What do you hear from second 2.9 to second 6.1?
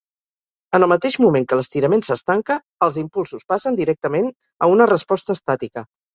impulsos passen directament a una resposta estàtica.